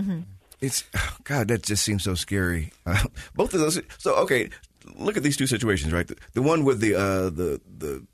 [0.00, 0.20] Mm-hmm.
[0.60, 2.72] It's, oh God, that just seems so scary.
[2.86, 3.80] Uh, both of those.
[3.98, 4.50] So, okay,
[4.96, 6.06] look at these two situations, right?
[6.06, 8.06] The, the one with the, uh, the, the,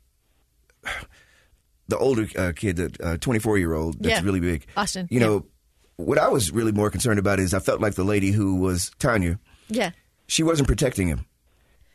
[1.89, 4.25] the older uh, kid, the 24 uh, year old, that's yeah.
[4.25, 4.65] really big.
[4.77, 5.07] Austin.
[5.09, 5.25] You yeah.
[5.25, 5.45] know,
[5.97, 8.91] what I was really more concerned about is I felt like the lady who was
[8.99, 9.39] Tanya.
[9.67, 9.91] Yeah.
[10.27, 11.25] She wasn't protecting him.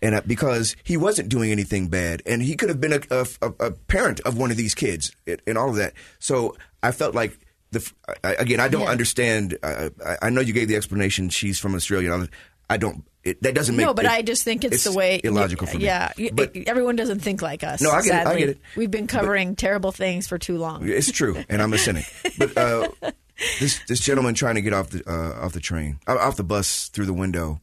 [0.02, 3.26] And uh, because he wasn't doing anything bad, and he could have been a, a,
[3.58, 5.94] a parent of one of these kids, and all of that.
[6.18, 7.38] So I felt like
[7.70, 7.90] the
[8.22, 8.88] again, I don't yeah.
[8.88, 9.56] understand.
[9.62, 11.30] I, I know you gave the explanation.
[11.30, 12.28] She's from Australia.
[12.68, 13.04] I don't.
[13.24, 15.66] It, that doesn't make no, but it, I just think it's, it's, the way illogical
[15.66, 15.84] for me.
[15.84, 17.80] Yeah, but everyone doesn't think like us.
[17.80, 18.32] No, I get sadly.
[18.32, 18.36] it.
[18.36, 18.58] I get it.
[18.76, 20.86] We've been covering but, terrible things for too long.
[20.86, 22.04] It's true, and I'm a cynic.
[22.36, 22.88] But uh,
[23.60, 26.88] this this gentleman trying to get off the uh, off the train, off the bus
[26.88, 27.62] through the window,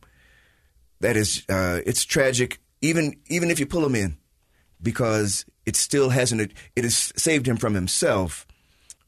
[1.02, 2.60] that is, uh, it's tragic.
[2.82, 4.18] Even even if you pull him in,
[4.82, 6.54] because it still hasn't.
[6.76, 8.48] It has saved him from himself,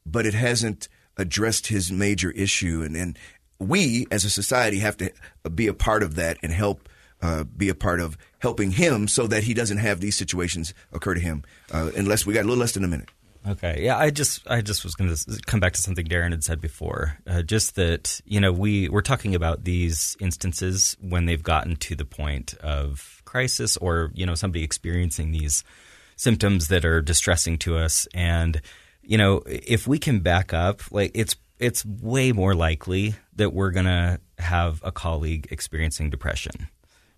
[0.06, 3.18] but it hasn't addressed his major issue, and and
[3.58, 5.12] we as a society have to
[5.54, 6.88] be a part of that and help
[7.22, 11.14] uh, be a part of helping him so that he doesn't have these situations occur
[11.14, 11.42] to him.
[11.72, 13.08] Uh, unless we got a little less than a minute.
[13.46, 13.82] Okay.
[13.82, 16.60] Yeah, I just I just was going to come back to something Darin had said
[16.60, 17.18] before.
[17.26, 21.94] Uh, just that you know we we're talking about these instances when they've gotten to
[21.94, 25.62] the point of crisis or you know somebody experiencing these
[26.16, 28.62] symptoms that are distressing to us and
[29.02, 33.70] you know if we can back up like it's it's way more likely that we're
[33.70, 36.68] going to have a colleague experiencing depression.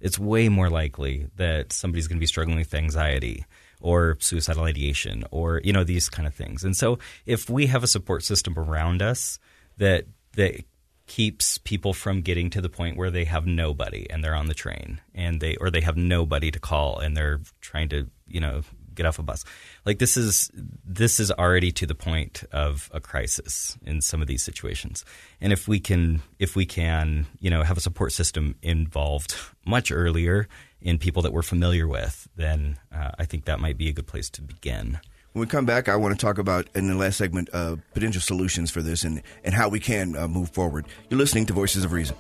[0.01, 3.45] It's way more likely that somebody's going to be struggling with anxiety
[3.81, 6.65] or suicidal ideation or you know these kind of things.
[6.65, 9.39] And so if we have a support system around us
[9.79, 10.65] that that
[11.07, 14.55] keeps people from getting to the point where they have nobody and they're on the
[14.55, 18.63] train and they or they have nobody to call and they're trying to you know
[18.97, 19.45] get off a bus.
[19.85, 20.51] Like this is
[20.85, 25.05] this is already to the point of a crisis in some of these situations.
[25.41, 29.93] And if we can if we can, you know, have a support system involved much
[29.93, 30.49] earlier
[30.81, 34.07] in people that we're familiar with, then uh, I think that might be a good
[34.07, 35.01] place to begin.
[35.33, 38.23] When we come back, I want to talk about in the last segment uh, potential
[38.23, 40.87] solutions for this and, and how we can uh, move forward.
[41.11, 42.17] You're listening to Voices of Reason.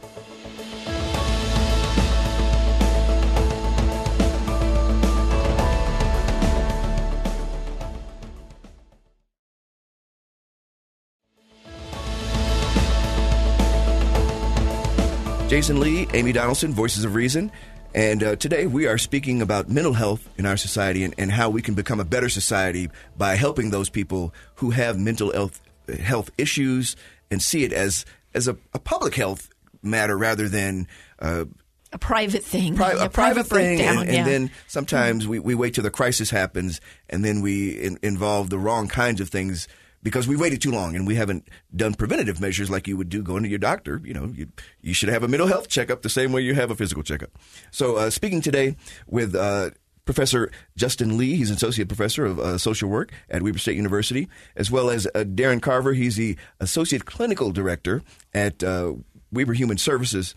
[15.49, 17.53] Jasen Lee, Amy Donaldson, Voices of Reason.
[17.95, 21.51] And uh, today we are speaking about mental health in our society and, and how
[21.51, 25.61] we can become a better society by helping those people who have mental health,
[26.01, 26.97] health issues
[27.31, 28.05] and see it as,
[28.35, 29.49] as a, a public health
[29.85, 30.89] matter rather than
[31.21, 31.45] uh,
[31.93, 33.99] a private thing, pri- a, private, thing, breakdown.
[33.99, 34.19] and, yeah.
[34.19, 38.51] and then sometimes we, we wait till the crisis happens, and then we in, involve
[38.51, 39.69] the wrong kinds of things
[40.07, 43.25] because we waited too long and we haven't done preventative measures like you would do
[43.25, 44.01] going to your doctor.
[44.05, 44.47] You know, you
[44.81, 47.31] you should have a mental health checkup the same way you have a physical checkup.
[47.73, 48.77] So, uh, speaking today
[49.09, 49.35] with.
[49.35, 49.71] Uh,
[50.05, 54.29] Professor Justin Lee, he's an associate professor of uh, social work at Weber State University,
[54.55, 58.92] as well as uh, Darin Carver, he's the associate clinical director at uh,
[59.33, 60.37] Weber Human Services.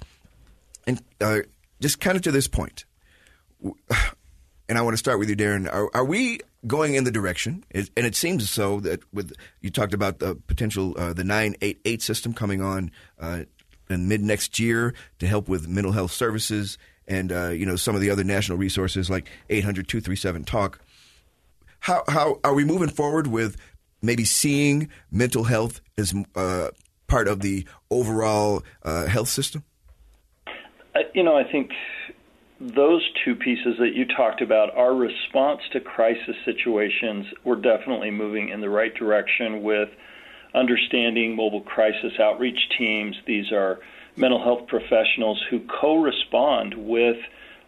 [0.87, 1.41] And uh,
[1.79, 2.85] just kind of to this point,
[4.69, 5.67] and I want to start with you, Darin.
[5.67, 7.65] Are, are we going in the direction?
[7.73, 11.81] And it seems so that with you talked about the potential uh, the nine eight
[11.83, 13.43] eight system coming on uh,
[13.89, 16.77] in mid next year to help with mental health services,
[17.07, 20.79] and uh, you know some of the other national resources like 800-237 talk.
[21.79, 23.57] How how are we moving forward with
[24.03, 26.69] maybe seeing mental health as uh,
[27.07, 29.63] part of the overall uh, health system?
[31.15, 31.71] You know, I think
[32.59, 38.49] those two pieces that you talked about, our response to crisis situations, we're definitely moving
[38.49, 39.89] in the right direction with
[40.53, 43.15] understanding mobile crisis outreach teams.
[43.25, 43.79] These are
[44.17, 47.17] mental health professionals who co respond with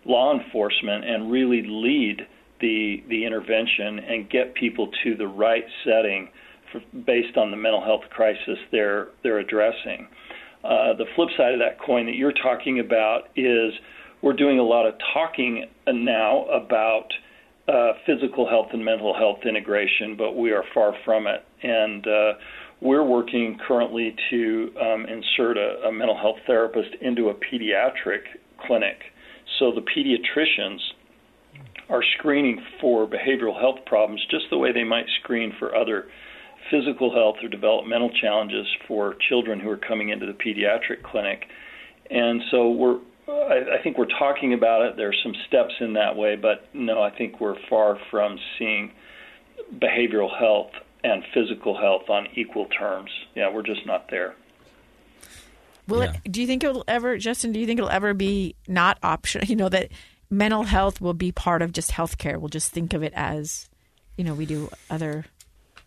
[0.04, 2.28] law enforcement and really lead
[2.60, 6.30] the, the intervention and get people to the right setting
[6.72, 10.08] for, based on the mental health crisis they're, they're addressing.
[10.64, 13.74] Uh, the flip side of that coin that you're talking about is
[14.22, 17.08] we're doing a lot of talking now about
[17.68, 21.44] uh, physical health and mental health integration, but we are far from it.
[21.64, 22.34] And uh,
[22.82, 28.22] we're working currently to um, insert a, a, mental health therapist into a pediatric
[28.66, 28.98] clinic.
[29.60, 30.80] So the pediatricians
[31.90, 36.06] are screening for behavioral health problems just the way they might screen for other
[36.72, 41.46] physical health or developmental challenges for children who are coming into the pediatric clinic.
[42.10, 43.00] And so we're
[43.34, 44.98] I, I think we're talking about it.
[44.98, 48.92] There are some steps in that way, but no, I think we're far from seeing
[49.76, 50.72] behavioral health
[51.04, 53.10] and physical health on equal terms.
[53.36, 54.36] Yeah, we're just not there.
[55.88, 56.14] Will Yeah.
[56.24, 56.32] it?
[56.32, 57.52] Do you think it'll ever, Justin?
[57.52, 59.48] Do you think it'll ever be not optional?
[59.50, 59.90] You know that
[60.30, 62.38] mental health will be part of just healthcare.
[62.40, 63.70] We'll just think of it as,
[64.18, 65.26] you know, we do other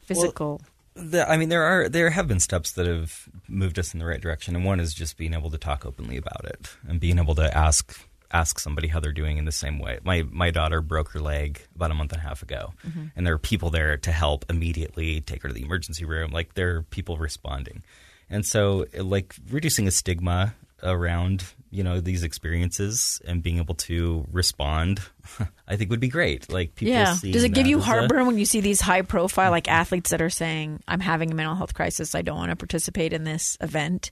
[0.03, 0.61] physical.
[0.97, 4.07] The, I mean, there are there have been steps that have moved us in the
[4.07, 7.19] right direction, and one is just being able to talk openly about it and being
[7.19, 7.99] able to ask
[8.31, 9.99] ask somebody how they're doing in the same way.
[10.05, 13.07] My my daughter broke her leg about a month and a half ago, mm-hmm.
[13.17, 16.31] and there are people there to help immediately, take her to the emergency room.
[16.31, 17.83] Like there are people responding,
[18.31, 20.55] and so like reducing a stigma
[20.85, 25.01] around you know these experiences and being able to respond,
[25.69, 26.53] I think would be great.
[26.53, 27.17] Like people, yeah.
[27.21, 30.11] Does it give you as a- heartburn when you see these high profile like athletes
[30.11, 32.15] that are saying, "I'm having a mental health crisis.
[32.15, 34.11] I don't want to participate in this event."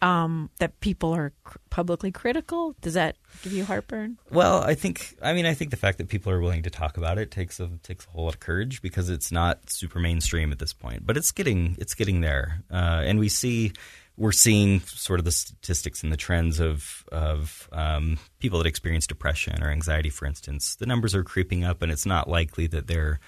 [0.00, 2.74] Um, that people are cr- publicly critical.
[2.80, 4.18] Does that give you heartburn?
[4.32, 6.96] Well, I think I mean I think the fact that people are willing to talk
[6.96, 10.50] about it takes a takes a whole lot of courage because it's not super mainstream
[10.50, 13.74] at this point, but it's getting it's getting there, uh, and we see
[14.16, 19.06] we're seeing sort of the statistics and the trends of of um, people that experience
[19.06, 20.74] depression or anxiety, for instance.
[20.76, 23.20] The numbers are creeping up, and it's not likely that there are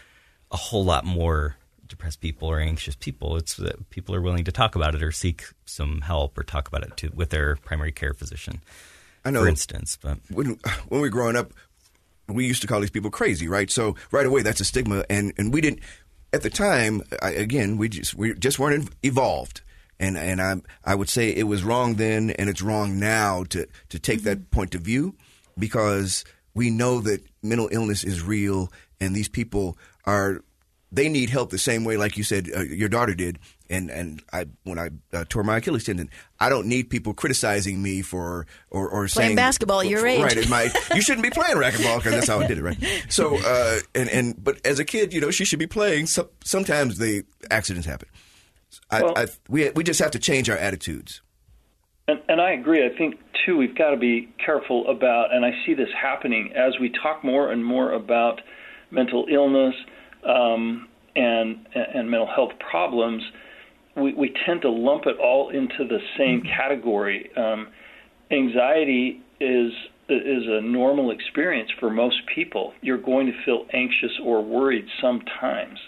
[0.50, 3.36] a whole lot more depressed people or anxious people.
[3.36, 6.68] It's that people are willing to talk about it or seek some help or talk
[6.68, 8.60] about it to, with their primary care physician,
[9.24, 9.98] I know for instance.
[10.00, 10.58] But when
[10.88, 11.52] when we were growing up,
[12.28, 13.70] we used to call these people crazy, right?
[13.70, 15.80] So right away, that's a stigma, and and we didn't
[16.32, 17.02] at the time.
[17.22, 19.62] I, again, we just we just weren't evolved,
[20.04, 23.66] and and I I would say it was wrong then, and it's wrong now to
[23.88, 25.14] to take that point of view
[25.58, 26.24] because
[26.54, 30.42] we know that mental illness is real, and these people are
[30.92, 33.40] they need help the same way, like you said, uh, your daughter did.
[33.70, 37.82] And and I when I uh, tore my Achilles tendon, I don't need people criticizing
[37.82, 40.22] me for or or saying basketball at your for- age.
[40.22, 40.48] right?
[40.48, 43.06] My you shouldn't be playing racquetball because that's how I did it, right?
[43.08, 46.06] So uh, and and but as a kid, you know, she should be playing.
[46.06, 48.08] So, sometimes the accidents happen.
[48.90, 51.20] I, Well- I, we we just have to change our attitudes.
[52.06, 52.84] And, and I agree.
[52.84, 56.78] I think too we've got to be careful about, and I see this happening as
[56.78, 58.40] we talk more and more about
[58.90, 59.74] mental illness
[60.28, 63.22] um, and and mental health problems.
[63.96, 67.30] We, we tend to lump it all into the same category.
[67.36, 67.68] Um,
[68.30, 69.72] anxiety is
[70.08, 72.74] is a normal experience for most people.
[72.82, 75.78] You're going to feel anxious or worried sometimes.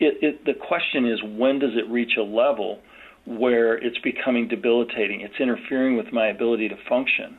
[0.00, 2.80] It, it, the question is when does it reach a level
[3.26, 5.22] where it's becoming debilitating.
[5.22, 7.38] It's interfering with my ability to function.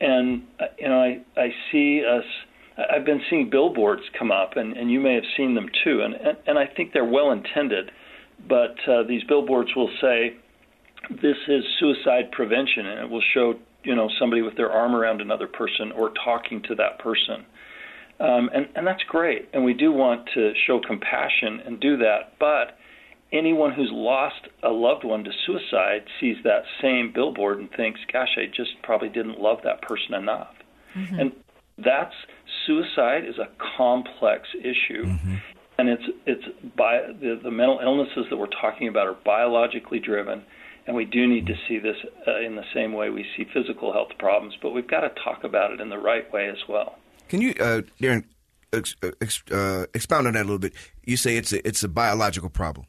[0.00, 2.24] And uh, you know, I I see us.
[2.94, 6.02] I've been seeing billboards come up, and, and you may have seen them too.
[6.02, 7.90] And and, and I think they're well intended,
[8.48, 10.36] but uh, these billboards will say,
[11.10, 15.22] "This is suicide prevention," and it will show you know somebody with their arm around
[15.22, 17.46] another person or talking to that person.
[18.18, 19.48] Um, and, and that's great.
[19.52, 22.38] And we do want to show compassion and do that.
[22.38, 22.78] But
[23.32, 28.36] anyone who's lost a loved one to suicide sees that same billboard and thinks, gosh,
[28.36, 30.54] I just probably didn't love that person enough.
[30.94, 31.20] Mm-hmm.
[31.20, 31.32] And
[31.78, 32.14] that's
[32.66, 35.04] suicide is a complex issue.
[35.04, 35.34] Mm-hmm.
[35.78, 36.44] And it's it's
[36.74, 40.42] by the, the mental illnesses that we're talking about are biologically driven,
[40.86, 41.96] and we do need to see this
[42.26, 44.54] uh, in the same way we see physical health problems.
[44.62, 46.96] But we've got to talk about it in the right way as well.
[47.28, 48.24] Can you, uh, Darin,
[48.72, 50.72] ex- ex- uh, expound on that a little bit?
[51.04, 52.86] You say it's a, it's a biological problem.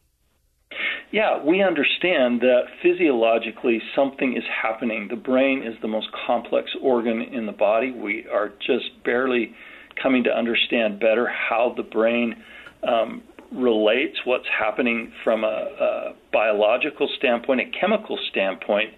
[1.12, 5.08] Yeah, we understand that physiologically something is happening.
[5.10, 7.92] The brain is the most complex organ in the body.
[7.92, 9.56] We are just barely
[10.02, 12.36] coming to understand better how the brain
[12.84, 18.94] um, relates, what's happening from a, a biological standpoint, a chemical standpoint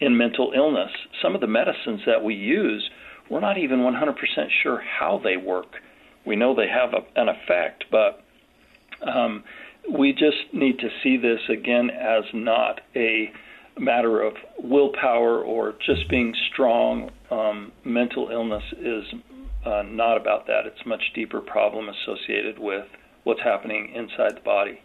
[0.00, 0.90] in mental illness.
[1.22, 2.88] Some of the medicines that we use,
[3.30, 4.14] we're not even 100%
[4.62, 5.76] sure how they work.
[6.24, 8.24] We know they have a, an effect, but
[9.02, 9.44] um,
[9.90, 13.32] we just need to see this again as not a
[13.78, 17.10] matter of willpower or just being strong.
[17.30, 19.04] Um, mental illness is
[19.64, 20.66] uh, not about that.
[20.66, 22.86] It's a much deeper problem associated with
[23.24, 24.80] what's happening inside the body.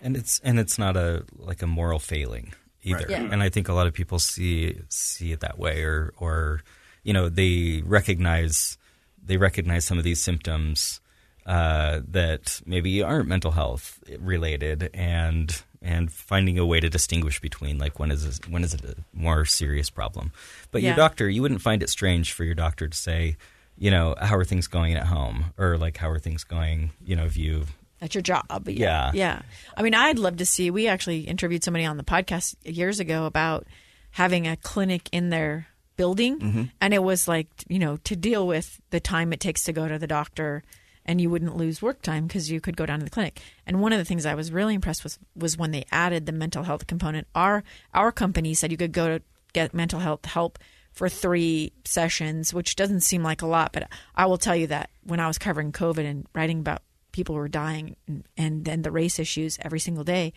[0.00, 2.98] And it's and it's not a like a moral failing either.
[2.98, 3.10] Right.
[3.10, 3.28] Yeah.
[3.30, 6.62] And I think a lot of people see see it that way, or or
[7.02, 8.78] you know they recognize
[9.24, 11.00] they recognize some of these symptoms
[11.46, 17.78] uh, that maybe aren't mental health related and and finding a way to distinguish between
[17.78, 20.32] like when is when is it a more serious problem.
[20.70, 20.90] But yeah.
[20.90, 23.36] your doctor, you wouldn't find it strange for your doctor to say,
[23.76, 27.16] you know, how are things going at home, or like how are things going, you
[27.16, 27.64] know, if you
[28.00, 28.68] at your job.
[28.68, 29.10] Yeah.
[29.14, 29.42] Yeah.
[29.76, 30.70] I mean, I'd love to see.
[30.70, 33.66] We actually interviewed somebody on the podcast years ago about
[34.10, 36.62] having a clinic in their building, mm-hmm.
[36.80, 39.88] and it was like you know to deal with the time it takes to go
[39.88, 40.62] to the doctor
[41.04, 43.40] and you wouldn't lose work time because you could go down to the clinic.
[43.66, 46.32] And one of the things I was really impressed with was when they added the
[46.32, 47.26] mental health component.
[47.34, 49.22] Our our company said you could go to
[49.52, 50.58] get mental health help
[50.92, 54.90] for three sessions, which doesn't seem like a lot, but I will tell you that
[55.04, 56.82] when I was covering COVID and writing about
[57.12, 60.32] people who were dying and, and then the race issues every single day,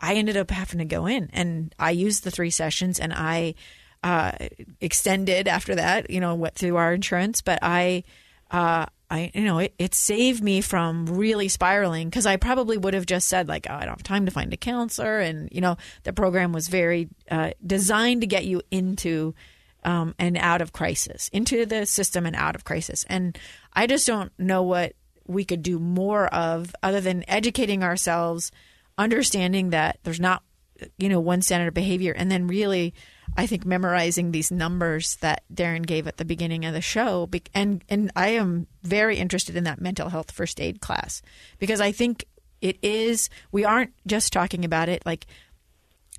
[0.00, 3.54] I ended up having to go in and I used the three sessions and I
[4.02, 4.32] uh,
[4.80, 8.04] extended after that, you know, went through our insurance, but I
[8.50, 12.94] uh, I you know it, it saved me from really spiraling because I probably would
[12.94, 15.18] have just said like oh, I don't have time to find a counselor.
[15.18, 19.34] And you know the program was very uh, designed to get you into
[19.84, 23.04] um, and out of crisis into the system and out of crisis.
[23.08, 23.38] And
[23.72, 24.94] I just don't know what
[25.26, 28.50] we could do more of other than educating ourselves
[28.96, 30.42] understanding that there's not
[30.96, 32.94] you know one standard of behavior and then really
[33.36, 37.84] I think memorizing these numbers that Darin gave at the beginning of the show, and
[37.88, 41.22] and I am very interested in that mental health first aid class
[41.58, 42.24] because I think
[42.60, 43.30] it is.
[43.52, 45.26] We aren't just talking about it like.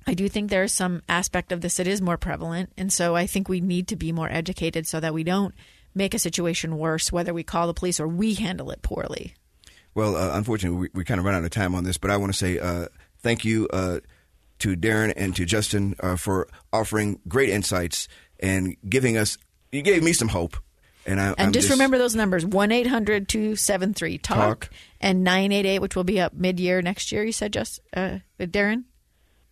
[0.06, 3.26] I do think there's some aspect of this that is more prevalent, and so I
[3.26, 5.54] think we need to be more educated so that we don't
[5.94, 9.34] make a situation worse, whether we call the police or we handle it poorly.
[9.94, 12.16] Well, uh, unfortunately, we, we, kind of run out of time on this, but I
[12.16, 12.86] want to say uh,
[13.18, 13.68] thank you.
[13.68, 14.00] Uh,
[14.60, 18.08] to Darin and to Justin uh, for offering great insights
[18.38, 19.38] and giving us.
[19.72, 20.56] You gave me some hope.
[21.06, 24.68] And, I, and just, just, remember those numbers 1 800 273 TALK
[25.00, 28.84] and 988, which will be up mid year next year, you said, just uh, Darin?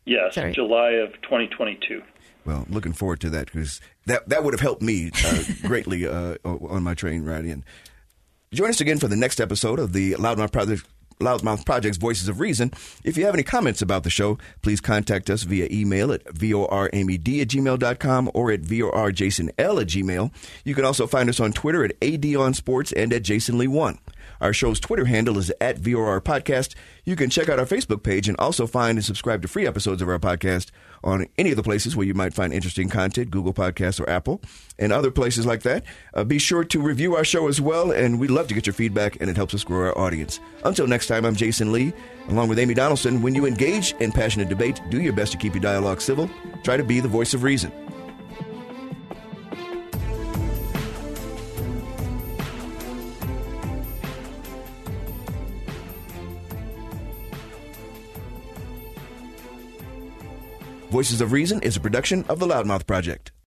[0.04, 0.52] Yes, Sorry.
[0.52, 2.02] July of 2022.
[2.44, 6.36] Well, looking forward to that because that, that would have helped me uh, greatly uh,
[6.44, 7.64] on my train ride in.
[8.52, 10.86] Join us again for the next episode of the Loudmouth Project
[11.18, 12.72] Loudmouth Project's Voices of Reason.
[13.04, 17.40] If you have any comments about the show, please contact us via email at voramed
[17.40, 20.32] at gmail.com or at vorjasonl at gmail.
[20.64, 23.98] You can also find us on Twitter at adonsports and at jasonlee1.
[24.40, 26.74] Our show's Twitter handle is at VOR Podcast.
[27.04, 30.00] You can check out our Facebook page and also find and subscribe to free episodes
[30.02, 30.70] of our podcast
[31.02, 34.40] on any of the places where you might find interesting content, Google Podcasts or Apple,
[34.78, 35.84] and other places like that.
[36.14, 38.74] Uh, be sure to review our show as well, and we'd love to get your
[38.74, 40.40] feedback, and it helps us grow our audience.
[40.64, 41.92] Until next time, I'm Jasen Lee,
[42.28, 43.22] along with Amy Donaldson.
[43.22, 46.30] When you engage in passionate debate, do your best to keep your dialogue civil.
[46.62, 47.72] Try to be the voice of reason.
[60.90, 63.32] Voices of Reason is a production of the Loudmouth Project.